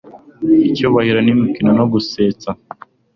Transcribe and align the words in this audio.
icyubahiro, 0.67 1.19
imikino 1.35 1.71
no 1.79 1.85
gusetsa 1.91 2.49